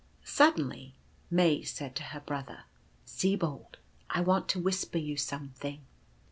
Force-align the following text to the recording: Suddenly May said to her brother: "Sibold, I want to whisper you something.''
Suddenly 0.25 0.95
May 1.29 1.61
said 1.61 1.95
to 1.97 2.03
her 2.05 2.21
brother: 2.21 2.63
"Sibold, 3.05 3.77
I 4.09 4.21
want 4.21 4.47
to 4.49 4.59
whisper 4.59 4.97
you 4.97 5.15
something.'' 5.15 5.81